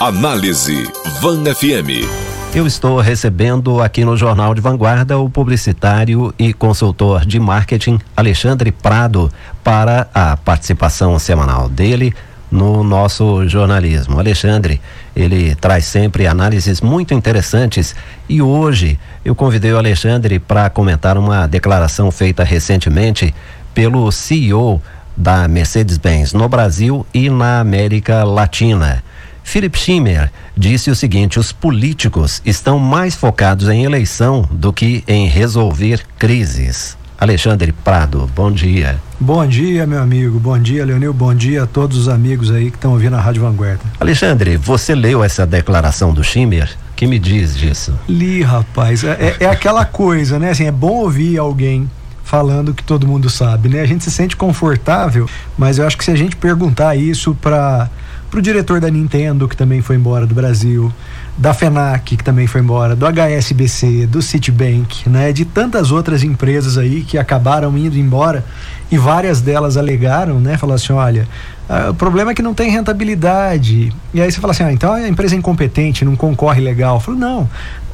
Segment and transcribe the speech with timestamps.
[0.00, 0.88] Análise
[1.20, 2.06] Van FM.
[2.54, 8.70] Eu estou recebendo aqui no Jornal de Vanguarda o publicitário e consultor de marketing Alexandre
[8.70, 9.28] Prado
[9.64, 12.14] para a participação semanal dele
[12.48, 14.20] no nosso jornalismo.
[14.20, 14.80] Alexandre,
[15.16, 17.92] ele traz sempre análises muito interessantes
[18.28, 23.34] e hoje eu convidei o Alexandre para comentar uma declaração feita recentemente
[23.74, 24.80] pelo CEO
[25.16, 29.02] da Mercedes-Benz no Brasil e na América Latina.
[29.48, 35.26] Philip Schimmer disse o seguinte: os políticos estão mais focados em eleição do que em
[35.26, 36.98] resolver crises.
[37.18, 39.00] Alexandre Prado, bom dia.
[39.18, 40.38] Bom dia, meu amigo.
[40.38, 41.14] Bom dia, Leonil.
[41.14, 43.80] Bom dia a todos os amigos aí que estão ouvindo a Rádio Vanguarda.
[43.98, 46.68] Alexandre, você leu essa declaração do Schimmer?
[46.94, 47.94] que me diz disso?
[48.08, 49.02] Li, rapaz.
[49.02, 50.50] É, é, é aquela coisa, né?
[50.50, 51.88] Assim, é bom ouvir alguém
[52.22, 53.80] falando que todo mundo sabe, né?
[53.80, 55.26] A gente se sente confortável,
[55.56, 57.88] mas eu acho que se a gente perguntar isso para
[58.30, 60.92] pro diretor da Nintendo, que também foi embora do Brasil,
[61.36, 66.76] da FENAC, que também foi embora, do HSBC, do Citibank, né, de tantas outras empresas
[66.76, 68.44] aí que acabaram indo embora
[68.90, 71.28] e várias delas alegaram, né, falaram assim, olha,
[71.68, 73.92] ah, o problema é que não tem rentabilidade.
[74.12, 76.96] E aí você fala assim, ah, então a empresa é incompetente, não concorre legal.
[76.96, 77.48] Eu falo, não,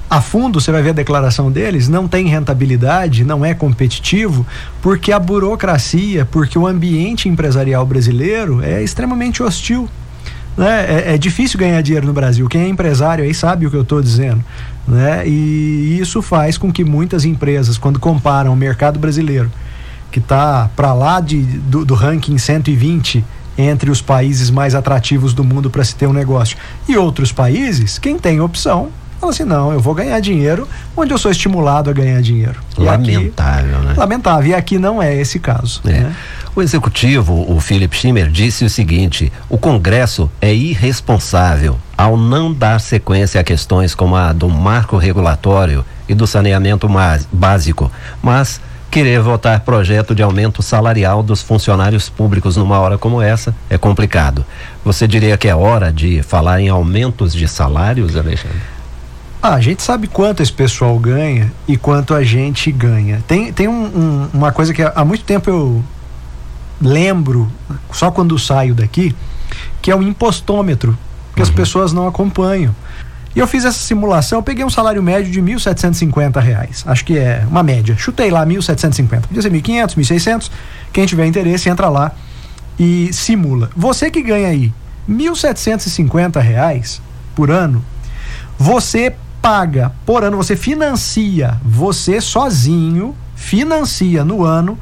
[0.09, 4.47] a fundo, você vai ver a declaração deles, não tem rentabilidade, não é competitivo,
[4.81, 9.89] porque a burocracia, porque o ambiente empresarial brasileiro é extremamente hostil
[10.57, 10.87] né?
[10.89, 12.49] É, é, difícil ganhar dinheiro no Brasil.
[12.49, 14.45] Quem é empresário aí sabe o que eu estou dizendo.
[14.87, 15.27] Né?
[15.27, 19.51] E isso faz com que muitas empresas, quando comparam o mercado brasileiro,
[20.11, 23.25] que está para lá de, do, do ranking 120
[23.57, 26.57] entre os países mais atrativos do mundo para se ter um negócio,
[26.89, 28.91] e outros países, quem tem opção
[29.25, 32.61] fala assim: não, eu vou ganhar dinheiro onde eu sou estimulado a ganhar dinheiro.
[32.77, 33.95] Lamentável, aqui, né?
[33.97, 34.51] Lamentável.
[34.51, 35.81] E aqui não é esse caso.
[35.85, 35.93] É.
[35.93, 36.17] Né?
[36.55, 42.81] O executivo, o Philip Schimmer, disse o seguinte: o Congresso é irresponsável ao não dar
[42.81, 46.89] sequência a questões como a do marco regulatório e do saneamento
[47.33, 47.91] básico,
[48.23, 53.77] mas querer votar projeto de aumento salarial dos funcionários públicos numa hora como essa é
[53.77, 54.45] complicado.
[54.85, 58.74] Você diria que é hora de falar em aumentos de salários, Alexandre?
[59.47, 63.23] Ah, a gente sabe quanto esse pessoal ganha e quanto a gente ganha.
[63.29, 65.85] Tem, tem um, um, uma coisa que há muito tempo eu
[66.81, 67.53] lembro,
[67.93, 69.15] só quando saio daqui,
[69.83, 70.97] que é o impostômetro,
[71.35, 71.47] que uhum.
[71.47, 72.75] as pessoas não acompanham.
[73.37, 76.83] E eu fiz essa simulação, peguei um salário médio de 1.750 reais.
[76.87, 77.95] Acho que é uma média.
[77.99, 79.27] Chutei lá R$ 1.750.
[79.27, 80.51] Podia ser R$ 1.500, R$ 1.600.
[80.91, 82.13] Quem tiver interesse, entra lá
[82.79, 83.69] e simula.
[83.77, 84.73] Você que ganha aí
[85.07, 87.03] 1.750 reais
[87.35, 87.85] por ano,
[88.59, 94.79] você paga por ano, você financia, você sozinho financia no ano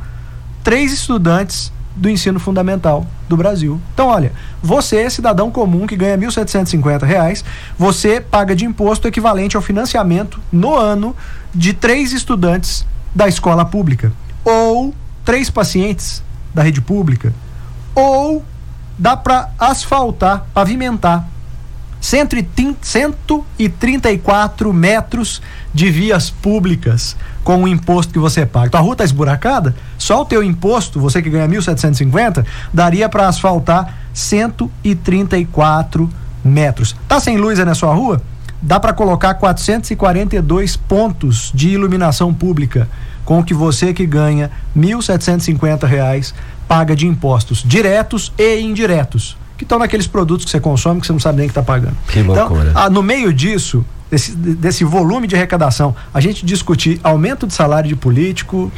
[0.63, 3.81] três estudantes do ensino fundamental do Brasil.
[3.93, 7.45] Então, olha, você, cidadão comum que ganha 1.750 reais,
[7.77, 11.17] você paga de imposto equivalente ao financiamento no ano
[11.53, 14.13] de três estudantes da escola pública,
[14.45, 16.23] ou três pacientes
[16.55, 17.35] da rede pública,
[17.97, 18.45] ou
[18.97, 21.32] dá para asfaltar, pavimentar
[22.03, 25.41] 134 metros
[25.73, 28.71] de vias públicas com o imposto que você paga.
[28.71, 29.73] Tua rua está esburacada?
[29.97, 36.11] Só o teu imposto, você que ganha 1.750, daria para asfaltar 134
[36.45, 36.97] metros.
[37.07, 38.21] Tá sem luz aí na sua rua?
[38.61, 42.89] Dá para colocar 442 pontos de iluminação pública
[43.25, 46.35] com o que você que ganha 1.750 reais
[46.67, 51.13] paga de impostos diretos e indiretos que estão naqueles produtos que você consome que você
[51.13, 51.97] não sabe nem que está pagando.
[52.09, 52.71] Que loucura.
[52.71, 57.55] Então, ah, no meio disso, desse, desse volume de arrecadação, a gente discutir aumento de
[57.55, 58.71] salário de político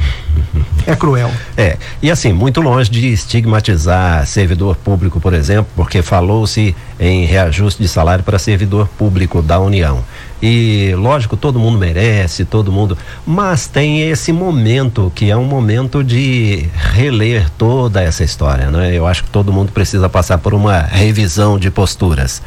[0.85, 1.31] é cruel.
[1.57, 7.81] É, e assim, muito longe de estigmatizar servidor público, por exemplo, porque falou-se em reajuste
[7.81, 10.03] de salário para servidor público da União.
[10.41, 16.03] E lógico, todo mundo merece, todo mundo, mas tem esse momento que é um momento
[16.03, 18.93] de reler toda essa história, né?
[18.93, 22.41] Eu acho que todo mundo precisa passar por uma revisão de posturas.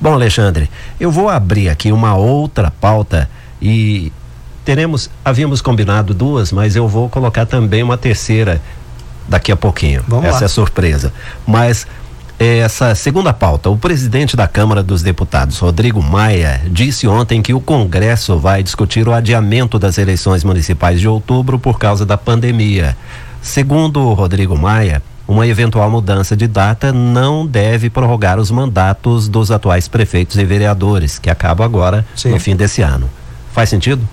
[0.00, 0.68] Bom, Alexandre,
[1.00, 3.28] eu vou abrir aqui uma outra pauta
[3.60, 4.12] e
[4.68, 8.60] teremos, havíamos combinado duas, mas eu vou colocar também uma terceira
[9.26, 10.04] daqui a pouquinho.
[10.06, 10.44] Vamos Essa lá.
[10.44, 11.10] é surpresa.
[11.46, 11.86] Mas
[12.38, 17.62] essa segunda pauta, o presidente da Câmara dos Deputados, Rodrigo Maia, disse ontem que o
[17.62, 22.94] Congresso vai discutir o adiamento das eleições municipais de outubro por causa da pandemia.
[23.40, 29.50] Segundo o Rodrigo Maia, uma eventual mudança de data não deve prorrogar os mandatos dos
[29.50, 32.32] atuais prefeitos e vereadores, que acabam agora Sim.
[32.32, 33.08] no fim desse ano.
[33.50, 34.06] Faz sentido?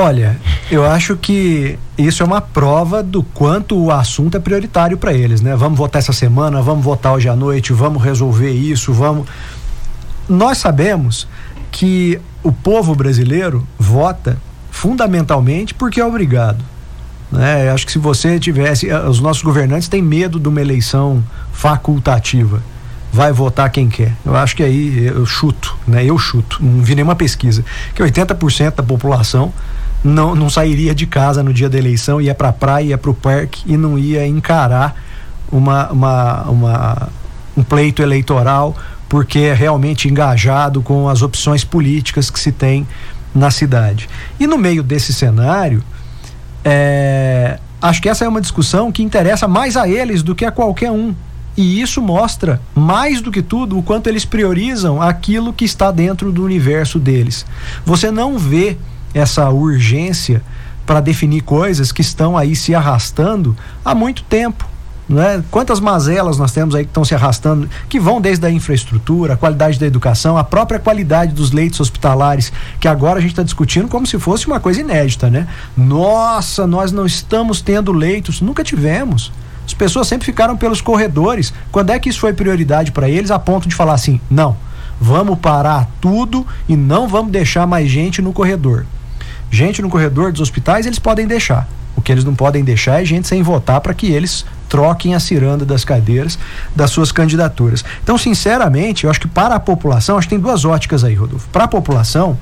[0.00, 0.38] Olha,
[0.70, 5.40] eu acho que isso é uma prova do quanto o assunto é prioritário para eles,
[5.40, 5.56] né?
[5.56, 9.26] Vamos votar essa semana, vamos votar hoje à noite, vamos resolver isso, vamos.
[10.28, 11.26] nós sabemos
[11.72, 14.38] que o povo brasileiro vota
[14.70, 16.64] fundamentalmente porque é obrigado.
[17.32, 17.68] Né?
[17.68, 18.88] Acho que se você tivesse.
[18.88, 22.62] Eh, os nossos governantes têm medo de uma eleição facultativa.
[23.12, 24.12] Vai votar quem quer.
[24.24, 26.04] Eu acho que aí eu chuto, né?
[26.04, 26.58] Eu chuto.
[26.62, 27.64] Não vi nenhuma pesquisa.
[27.96, 29.52] Que 80% da população
[30.02, 33.10] não, não sairia de casa no dia da eleição, ia para a praia, ia para
[33.10, 34.94] o parque e não ia encarar
[35.50, 37.08] uma, uma, uma,
[37.56, 38.76] um pleito eleitoral
[39.08, 42.86] porque é realmente engajado com as opções políticas que se tem
[43.34, 44.08] na cidade.
[44.38, 45.82] E no meio desse cenário,
[46.64, 50.52] é, acho que essa é uma discussão que interessa mais a eles do que a
[50.52, 51.14] qualquer um.
[51.56, 56.30] E isso mostra, mais do que tudo, o quanto eles priorizam aquilo que está dentro
[56.30, 57.44] do universo deles.
[57.84, 58.76] Você não vê
[59.14, 60.42] essa urgência
[60.86, 64.66] para definir coisas que estão aí se arrastando há muito tempo.
[65.08, 65.42] Né?
[65.50, 69.36] Quantas mazelas nós temos aí que estão se arrastando, que vão desde a infraestrutura, a
[69.36, 73.88] qualidade da educação, a própria qualidade dos leitos hospitalares, que agora a gente está discutindo
[73.88, 75.48] como se fosse uma coisa inédita, né?
[75.74, 79.32] Nossa, nós não estamos tendo leitos, nunca tivemos.
[79.66, 81.52] As pessoas sempre ficaram pelos corredores.
[81.70, 84.56] Quando é que isso foi prioridade para eles a ponto de falar assim: não,
[85.00, 88.86] vamos parar tudo e não vamos deixar mais gente no corredor?
[89.50, 91.68] Gente no corredor dos hospitais eles podem deixar.
[91.96, 95.20] O que eles não podem deixar é gente sem votar para que eles troquem a
[95.20, 96.38] ciranda das cadeiras
[96.76, 97.84] das suas candidaturas.
[98.02, 101.48] Então, sinceramente, eu acho que para a população, acho que tem duas óticas aí, Rodolfo.
[101.48, 102.38] Para a população,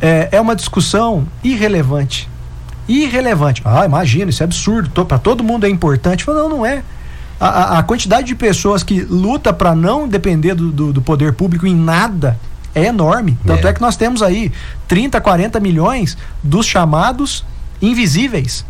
[0.00, 2.28] é, é uma discussão irrelevante.
[2.88, 3.62] Irrelevante.
[3.64, 5.04] Ah, imagina, isso é absurdo.
[5.04, 6.24] Para todo mundo é importante.
[6.24, 6.82] Falo, não, não é.
[7.38, 11.66] A, a, quantidade de pessoas que luta para não depender do, do, do, poder público
[11.66, 12.38] em nada
[12.74, 13.38] é enorme.
[13.46, 13.70] Tanto é.
[13.70, 14.52] é que nós temos aí
[14.88, 17.44] 30, 40 milhões dos chamados
[17.80, 18.64] invisíveis.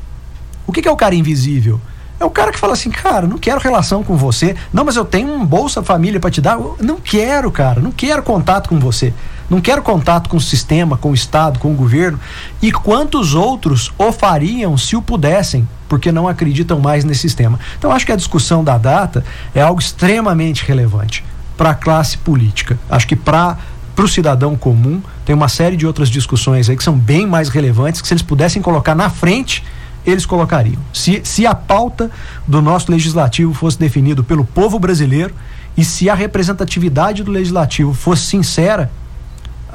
[0.66, 1.80] O que, que é o cara invisível?
[2.20, 4.54] É o cara que fala assim, cara, não quero relação com você.
[4.70, 6.58] Não, mas eu tenho um Bolsa Família para te dar.
[6.78, 9.14] não quero, cara, não quero contato com você.
[9.48, 12.20] Não quero contato com o sistema, com o Estado, com o governo.
[12.60, 17.58] E quantos outros o fariam se o pudessem, porque não acreditam mais nesse sistema.
[17.78, 19.24] Então, acho que a discussão da data
[19.54, 21.24] é algo extremamente relevante
[21.56, 22.78] para a classe política.
[22.88, 23.56] Acho que para
[23.94, 27.48] para o cidadão comum, tem uma série de outras discussões aí que são bem mais
[27.48, 29.64] relevantes, que se eles pudessem colocar na frente,
[30.06, 30.80] eles colocariam.
[30.92, 32.10] Se, se a pauta
[32.46, 35.34] do nosso legislativo fosse definido pelo povo brasileiro
[35.76, 38.90] e se a representatividade do legislativo fosse sincera,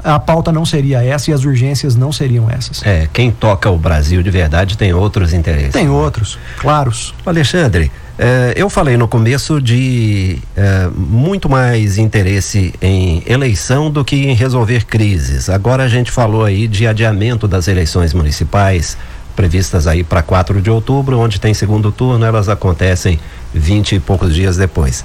[0.02, 2.82] a pauta não seria essa e as urgências não seriam essas.
[2.84, 5.72] É, quem toca o Brasil de verdade tem outros interesses.
[5.72, 7.14] Tem outros, claros.
[7.24, 14.16] Alexandre, é, eu falei no começo de é, muito mais interesse em eleição do que
[14.16, 15.50] em resolver crises.
[15.50, 18.96] Agora a gente falou aí de adiamento das eleições municipais
[19.34, 23.20] previstas aí para 4 de outubro, onde tem segundo turno, elas acontecem
[23.52, 25.04] 20 e poucos dias depois.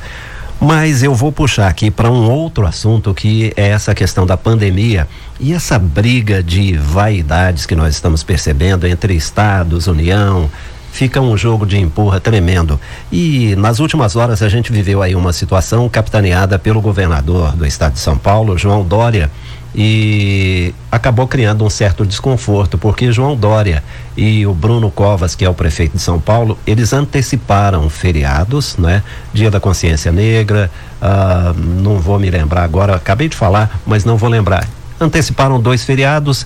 [0.58, 5.08] Mas eu vou puxar aqui para um outro assunto que é essa questão da pandemia
[5.40, 10.50] e essa briga de vaidades que nós estamos percebendo entre estados, União,
[10.92, 12.80] fica um jogo de empurra tremendo.
[13.12, 17.94] E nas últimas horas a gente viveu aí uma situação capitaneada pelo governador do estado
[17.94, 19.32] de São Paulo, João Dória,
[19.74, 23.82] e acabou criando um certo desconforto, porque João Dória
[24.18, 29.02] e o Bruno Covas, que é o prefeito de São Paulo, eles anteciparam feriados, né?
[29.34, 30.70] Dia da Consciência Negra,
[31.02, 34.68] uh, não vou me lembrar agora, acabei de falar, mas não vou lembrar.
[35.00, 36.46] Anteciparam dois feriados,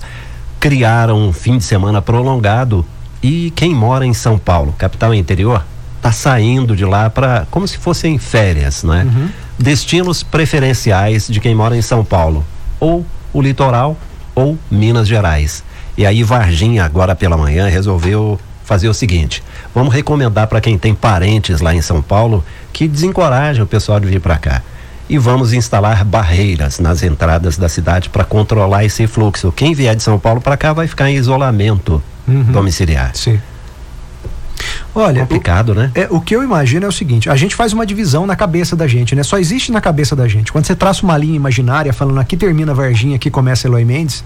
[0.60, 2.86] criaram um fim de semana prolongado
[3.26, 5.66] e quem mora em São Paulo, capital interior,
[5.96, 9.04] está saindo de lá para como se fossem férias, né?
[9.04, 9.28] Uhum.
[9.58, 12.44] Destinos preferenciais de quem mora em São Paulo,
[12.78, 13.96] ou o litoral
[14.32, 15.64] ou Minas Gerais.
[15.98, 19.42] E aí Varginha agora pela manhã resolveu fazer o seguinte:
[19.74, 24.06] vamos recomendar para quem tem parentes lá em São Paulo que desencoraje o pessoal de
[24.06, 24.62] vir para cá.
[25.08, 29.50] E vamos instalar barreiras nas entradas da cidade para controlar esse fluxo.
[29.50, 32.44] Quem vier de São Paulo para cá vai ficar em isolamento uhum.
[32.44, 33.12] domiciliar.
[33.14, 33.40] Sim.
[34.94, 35.90] Olha, complicado, o, né?
[35.94, 38.74] É, o que eu imagino é o seguinte: a gente faz uma divisão na cabeça
[38.74, 39.22] da gente, né?
[39.22, 40.50] Só existe na cabeça da gente.
[40.50, 44.24] Quando você traça uma linha imaginária falando aqui termina Varginha, aqui começa Eloy Mendes,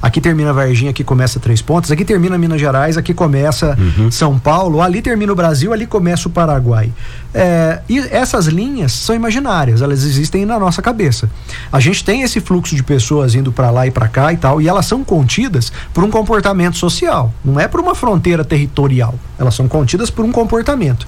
[0.00, 4.10] aqui termina Varginha, aqui começa Três Pontos, aqui termina Minas Gerais, aqui começa uhum.
[4.10, 6.92] São Paulo, ali termina o Brasil, ali começa o Paraguai.
[7.32, 11.30] É, e essas linhas são imaginárias, elas existem na nossa cabeça.
[11.70, 14.60] A gente tem esse fluxo de pessoas indo para lá e para cá e tal,
[14.60, 19.14] e elas são contidas por um comportamento social, não é por uma fronteira territorial.
[19.38, 21.06] Elas são contidas por um comportamento.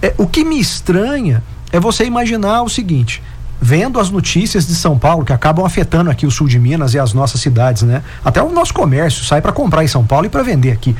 [0.00, 3.22] É, o que me estranha é você imaginar o seguinte:
[3.64, 6.98] vendo as notícias de São Paulo que acabam afetando aqui o sul de Minas e
[6.98, 8.02] as nossas cidades, né?
[8.24, 10.96] Até o nosso comércio sai para comprar em São Paulo e para vender aqui.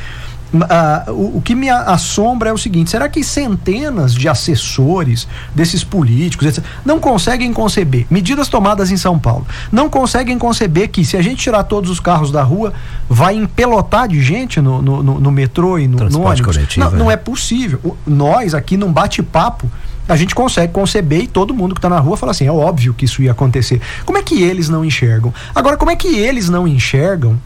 [0.53, 5.83] Uh, o, o, que me assombra é o seguinte: será que centenas de assessores desses
[5.83, 9.47] políticos etc., não conseguem conceber medidas tomadas em São Paulo?
[9.71, 12.75] Não conseguem conceber que, se a gente tirar todos os carros da rua,
[13.09, 16.55] vai empelotar de gente no, no, no, no metrô e no, no ônibus?
[16.55, 16.99] Coletivo, não, é.
[16.99, 17.97] não é possível.
[18.07, 19.71] Nós, aqui num bate-papo,
[20.07, 22.93] a gente consegue conceber e todo mundo que está na rua fala assim: é óbvio
[22.93, 23.81] que isso ia acontecer.
[24.05, 25.33] Como é que eles não enxergam?
[25.55, 27.41] Agora, como é que eles não enxergam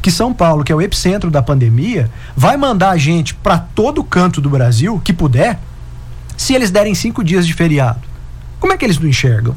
[0.00, 4.04] que São Paulo, que é o epicentro da pandemia, vai mandar a gente para todo
[4.04, 5.58] canto do Brasil que puder,
[6.36, 8.00] se eles derem cinco dias de feriado.
[8.60, 9.54] Como é que eles não enxergam?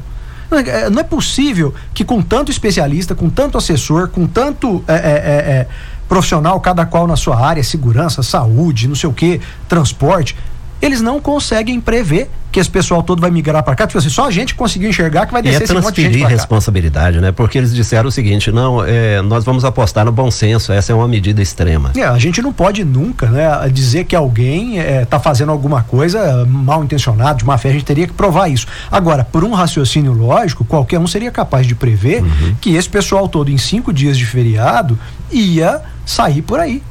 [0.50, 4.96] Não é, é possível que com tanto especialista, com tanto assessor, com tanto é, é,
[4.96, 5.68] é, é
[6.08, 10.36] profissional, cada qual na sua área, segurança, saúde, não sei o que, transporte,
[10.80, 13.86] eles não conseguem prever que esse pessoal todo vai migrar para cá.
[13.86, 17.32] Tipo assim, só a gente conseguiu enxergar que vai descer e é transferir responsabilidade, né?
[17.32, 20.70] Porque eles disseram o seguinte: não, é, nós vamos apostar no bom senso.
[20.70, 21.90] Essa é uma medida extrema.
[21.96, 25.82] É, a gente não pode nunca, né, dizer que alguém está é, tá fazendo alguma
[25.82, 27.70] coisa mal intencionado, de má fé.
[27.70, 28.66] A gente teria que provar isso.
[28.90, 32.54] Agora, por um raciocínio lógico, qualquer um seria capaz de prever uhum.
[32.60, 34.98] que esse pessoal todo, em cinco dias de feriado,
[35.30, 36.82] ia sair por aí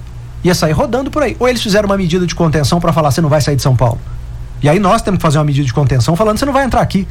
[0.44, 1.36] ia sair rodando por aí.
[1.40, 3.76] Ou eles fizeram uma medida de contenção para falar você não vai sair de São
[3.76, 4.00] Paulo.
[4.62, 6.82] E aí nós temos que fazer uma medida de contenção falando você não vai entrar
[6.82, 7.08] aqui.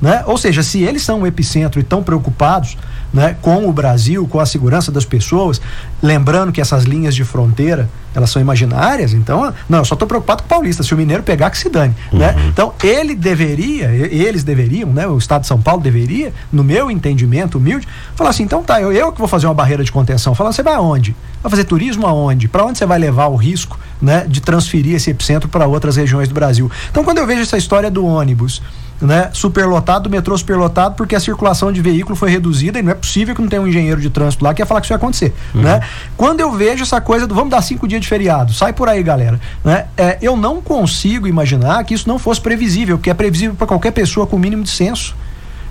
[0.00, 0.22] Né?
[0.26, 2.76] Ou seja, se eles são o epicentro e estão preocupados
[3.12, 5.60] né, com o Brasil, com a segurança das pessoas,
[6.02, 10.42] lembrando que essas linhas de fronteira elas são imaginárias, então, não, eu só estou preocupado
[10.42, 12.18] com o paulista, se o mineiro pegar que se dane, uhum.
[12.20, 12.34] né?
[12.48, 17.58] Então, ele deveria, eles deveriam, né, o estado de São Paulo deveria, no meu entendimento
[17.58, 20.52] humilde, falar assim, então tá, eu, eu que vou fazer uma barreira de contenção, falar,
[20.52, 21.16] você vai aonde?
[21.42, 22.46] Vai fazer turismo aonde?
[22.46, 26.28] Para onde você vai levar o risco, né, de transferir esse epicentro para outras regiões
[26.28, 26.70] do Brasil?
[26.90, 28.62] Então, quando eu vejo essa história do ônibus,
[29.00, 33.34] né, superlotado, metrô superlotado, porque a circulação de veículo foi reduzida e não é possível
[33.34, 35.34] que não tenha um engenheiro de trânsito lá que ia falar que isso ia acontecer.
[35.54, 35.62] Uhum.
[35.62, 35.80] Né?
[36.16, 39.02] Quando eu vejo essa coisa do vamos dar cinco dias de feriado, sai por aí,
[39.02, 39.40] galera.
[39.64, 39.86] Né?
[39.96, 43.90] É, eu não consigo imaginar que isso não fosse previsível, porque é previsível para qualquer
[43.90, 45.14] pessoa com o mínimo de senso.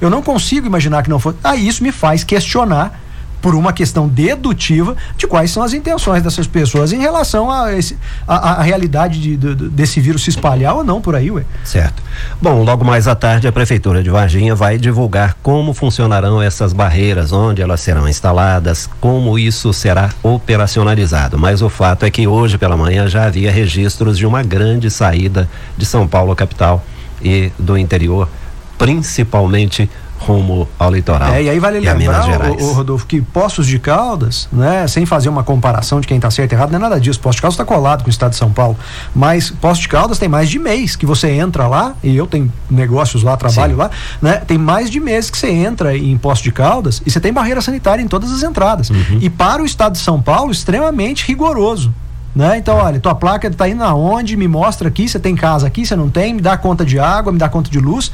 [0.02, 1.38] Eu não consigo imaginar que não fosse.
[1.44, 3.03] Aí ah, isso me faz questionar
[3.44, 7.98] por uma questão dedutiva de quais são as intenções dessas pessoas em relação a, esse,
[8.26, 11.44] a, a realidade de, de, desse vírus se espalhar ou não por aí, ué.
[11.66, 12.02] Certo.
[12.42, 17.34] Bom, logo mais à tarde a Prefeitura de Varginha vai divulgar como funcionarão essas barreiras,
[17.34, 21.38] onde elas serão instaladas, como isso será operacionalizado.
[21.38, 25.50] Mas o fato é que hoje pela manhã já havia registros de uma grande saída
[25.78, 26.82] de São Paulo capital
[27.22, 28.30] e do interior,
[28.78, 29.90] principalmente
[30.26, 31.34] rumo ao litoral.
[31.34, 35.06] É, e aí vale e lembrar, o, o, Rodolfo, que Poços de Caldas, né, sem
[35.06, 37.20] fazer uma comparação de quem está certo e errado, não é nada disso.
[37.20, 38.78] Poços de Caldas está colado com o estado de São Paulo.
[39.14, 42.52] Mas Poços de Caldas tem mais de mês que você entra lá, e eu tenho
[42.70, 43.80] negócios lá, trabalho Sim.
[43.80, 44.38] lá, né?
[44.38, 47.62] Tem mais de mês que você entra em Poços de Caldas e você tem barreira
[47.62, 48.90] sanitária em todas as entradas.
[48.90, 49.20] Uhum.
[49.22, 51.94] E para o estado de São Paulo, extremamente rigoroso.
[52.36, 52.58] Né?
[52.58, 54.36] Então, olha, tua placa está indo aonde?
[54.36, 57.32] Me mostra aqui, você tem casa aqui, você não tem, me dá conta de água,
[57.32, 58.12] me dá conta de luz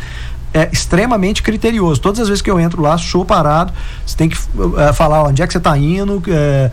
[0.54, 2.02] é extremamente criterioso.
[2.02, 3.74] Todas as vezes que eu entro lá, sou parado,
[4.06, 4.38] você tem que
[4.78, 6.72] é, falar onde é que você está indo, é,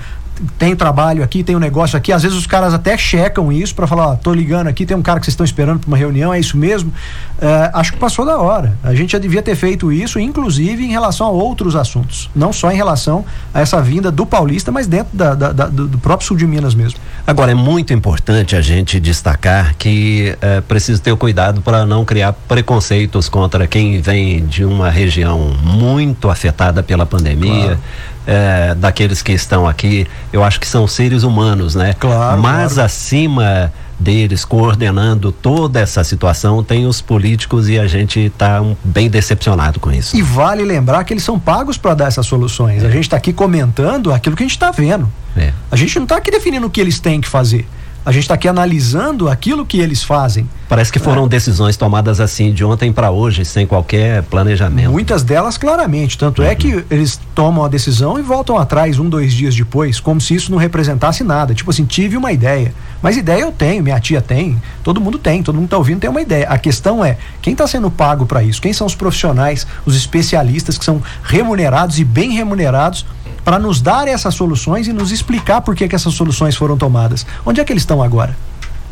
[0.58, 2.12] tem trabalho aqui, tem um negócio aqui.
[2.12, 5.02] Às vezes os caras até checam isso para falar, ó, tô ligando aqui, tem um
[5.02, 6.92] cara que vocês estão esperando para uma reunião, é isso mesmo?
[7.40, 8.76] É, acho que passou da hora.
[8.82, 12.70] A gente já devia ter feito isso, inclusive em relação a outros assuntos, não só
[12.70, 16.36] em relação a essa vinda do Paulista, mas dentro da, da, da, do próprio sul
[16.36, 16.98] de Minas mesmo.
[17.26, 22.32] Agora é muito importante a gente destacar que é preciso ter cuidado para não criar
[22.32, 27.66] preconceitos contra quem vem de uma região muito afetada pela pandemia.
[27.66, 31.94] Claro é, daqueles que estão aqui, eu acho que são seres humanos, né?
[31.94, 32.40] Claro.
[32.42, 32.86] Mas claro.
[32.86, 39.08] acima deles coordenando toda essa situação tem os políticos e a gente está um, bem
[39.08, 40.16] decepcionado com isso.
[40.16, 42.82] E vale lembrar que eles são pagos para dar essas soluções.
[42.82, 42.86] É.
[42.86, 45.10] A gente está aqui comentando aquilo que a gente está vendo.
[45.36, 45.52] É.
[45.70, 47.66] A gente não está aqui definindo o que eles têm que fazer.
[48.06, 50.48] A gente está aqui analisando aquilo que eles fazem.
[50.68, 51.28] Parece que foram é.
[51.28, 54.92] decisões tomadas assim de ontem para hoje, sem qualquer planejamento.
[54.92, 56.16] Muitas delas, claramente.
[56.16, 56.46] Tanto uhum.
[56.46, 60.36] é que eles tomam a decisão e voltam atrás um, dois dias depois, como se
[60.36, 61.52] isso não representasse nada.
[61.52, 62.72] Tipo assim, tive uma ideia.
[63.02, 66.08] Mas ideia eu tenho, minha tia tem, todo mundo tem, todo mundo está ouvindo tem
[66.08, 66.48] uma ideia.
[66.48, 68.62] A questão é quem está sendo pago para isso?
[68.62, 73.04] Quem são os profissionais, os especialistas que são remunerados e bem remunerados
[73.46, 77.24] para nos dar essas soluções e nos explicar por que, que essas soluções foram tomadas.
[77.44, 78.36] Onde é que eles estão agora?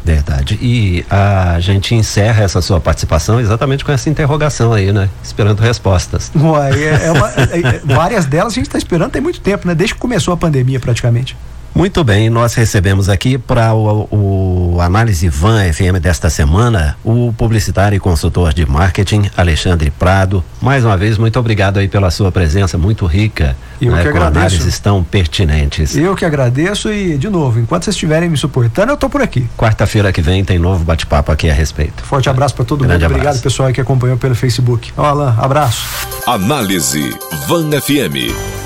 [0.04, 0.56] Verdade.
[0.62, 5.10] E a gente encerra essa sua participação exatamente com essa interrogação aí, né?
[5.24, 6.30] Esperando respostas.
[6.36, 9.66] Uai, é, é uma, é, é várias delas a gente está esperando tem muito tempo,
[9.66, 9.74] né?
[9.74, 11.36] Desde que começou a pandemia praticamente.
[11.74, 17.96] Muito bem, nós recebemos aqui para o, o, Análise Van FM desta semana o publicitário
[17.96, 20.42] e consultor de marketing Alexandre Prado.
[20.60, 23.56] Mais uma vez, muito obrigado aí pela sua presença, muito rica.
[23.80, 24.38] Eu né, que com agradeço.
[24.38, 25.96] análises tão pertinentes.
[25.96, 29.48] Eu que agradeço e, de novo, enquanto vocês estiverem me suportando, eu estou por aqui.
[29.56, 32.02] Quarta-feira que vem tem novo bate-papo aqui a respeito.
[32.02, 33.04] Forte abraço para todo Grande mundo.
[33.04, 33.20] Abraço.
[33.20, 34.92] Obrigado, pessoal que acompanhou pelo Facebook.
[34.96, 35.84] Ó, Alan, abraço.
[36.26, 37.16] Análise
[37.46, 38.63] Van FM.